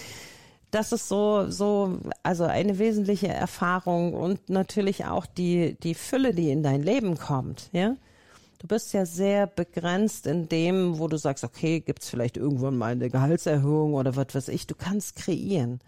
das 0.72 0.92
ist 0.92 1.08
so, 1.08 1.50
so, 1.50 2.00
also 2.24 2.44
eine 2.44 2.80
wesentliche 2.80 3.28
Erfahrung 3.28 4.14
und 4.14 4.50
natürlich 4.50 5.06
auch 5.06 5.26
die, 5.26 5.78
die 5.82 5.96
Fülle, 5.96 6.34
die 6.34 6.52
in 6.52 6.64
dein 6.64 6.84
Leben 6.84 7.18
kommt, 7.18 7.70
ja. 7.72 7.96
Du 8.60 8.66
bist 8.66 8.92
ja 8.92 9.06
sehr 9.06 9.46
begrenzt 9.46 10.26
in 10.26 10.50
dem, 10.50 10.98
wo 10.98 11.08
du 11.08 11.18
sagst, 11.18 11.44
okay, 11.44 11.80
gibt's 11.80 12.10
vielleicht 12.10 12.38
irgendwann 12.38 12.76
mal 12.76 12.94
eine 12.94 13.12
Gehaltserhöhung 13.12 13.94
oder 13.94 14.16
was 14.16 14.34
weiß 14.34 14.48
ich. 14.48 14.66
Du 14.66 14.74
kannst 14.74 15.16
kreieren. 15.16 15.80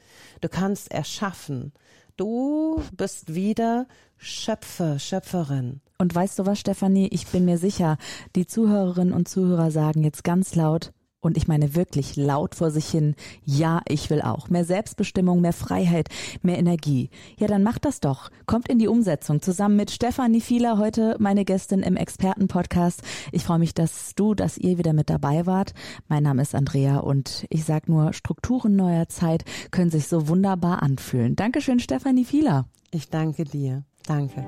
Du 0.41 0.49
kannst 0.49 0.91
erschaffen. 0.91 1.73
Du 2.15 2.83
bist 2.95 3.33
wieder 3.33 3.87
Schöpfer, 4.17 4.99
Schöpferin. 4.99 5.81
Und 5.97 6.13
weißt 6.13 6.37
du 6.37 6.45
was, 6.45 6.59
Stefanie? 6.59 7.07
Ich 7.11 7.25
bin 7.27 7.45
mir 7.45 7.57
sicher, 7.57 7.97
die 8.35 8.45
Zuhörerinnen 8.45 9.13
und 9.13 9.27
Zuhörer 9.27 9.71
sagen 9.71 10.03
jetzt 10.03 10.23
ganz 10.23 10.53
laut, 10.53 10.91
und 11.21 11.37
ich 11.37 11.47
meine 11.47 11.75
wirklich 11.75 12.15
laut 12.15 12.55
vor 12.55 12.71
sich 12.71 12.87
hin, 12.87 13.15
ja, 13.43 13.81
ich 13.87 14.09
will 14.09 14.21
auch. 14.21 14.49
Mehr 14.49 14.65
Selbstbestimmung, 14.65 15.41
mehr 15.41 15.53
Freiheit, 15.53 16.09
mehr 16.41 16.57
Energie. 16.57 17.09
Ja, 17.37 17.47
dann 17.47 17.63
macht 17.63 17.85
das 17.85 17.99
doch. 17.99 18.29
Kommt 18.45 18.69
in 18.69 18.79
die 18.79 18.87
Umsetzung. 18.87 19.41
Zusammen 19.41 19.75
mit 19.75 19.91
Stefanie 19.91 20.41
Fieler, 20.41 20.77
heute 20.77 21.15
meine 21.19 21.45
Gästin 21.45 21.81
im 21.81 21.97
Expertenpodcast. 21.97 23.01
Ich 23.31 23.43
freue 23.43 23.59
mich, 23.59 23.73
dass 23.73 24.15
du, 24.15 24.33
dass 24.33 24.57
ihr 24.57 24.77
wieder 24.77 24.93
mit 24.93 25.09
dabei 25.09 25.45
wart. 25.45 25.73
Mein 26.07 26.23
Name 26.23 26.41
ist 26.41 26.55
Andrea 26.55 26.99
und 26.99 27.45
ich 27.49 27.65
sag 27.65 27.89
nur, 27.89 28.13
Strukturen 28.13 28.75
neuer 28.75 29.09
Zeit 29.09 29.43
können 29.71 29.91
sich 29.91 30.07
so 30.07 30.27
wunderbar 30.27 30.81
anfühlen. 30.83 31.35
Dankeschön, 31.35 31.79
Stefanie 31.79 32.25
Fieler. 32.25 32.65
Ich 32.91 33.09
danke 33.09 33.43
dir. 33.43 33.83
Danke. 34.07 34.45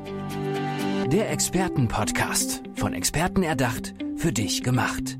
Der 1.11 1.29
Expertenpodcast. 1.31 2.63
Von 2.75 2.93
Experten 2.93 3.43
erdacht, 3.43 3.93
für 4.15 4.31
dich 4.31 4.63
gemacht. 4.63 5.19